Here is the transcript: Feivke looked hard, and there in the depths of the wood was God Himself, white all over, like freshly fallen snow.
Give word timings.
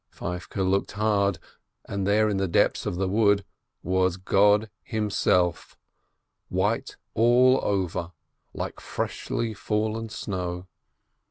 Feivke 0.11 0.67
looked 0.67 0.93
hard, 0.93 1.37
and 1.85 2.07
there 2.07 2.27
in 2.27 2.37
the 2.37 2.47
depths 2.47 2.87
of 2.87 2.95
the 2.95 3.07
wood 3.07 3.45
was 3.83 4.17
God 4.17 4.67
Himself, 4.81 5.77
white 6.49 6.97
all 7.13 7.59
over, 7.61 8.11
like 8.51 8.79
freshly 8.79 9.53
fallen 9.53 10.09
snow. 10.09 10.65